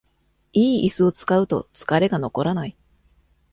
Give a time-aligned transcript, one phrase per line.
[0.51, 2.75] 良いイスを使うと疲れが残らない